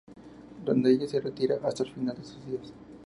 [0.65, 2.73] Donde ella se retira hasta el final de sus días.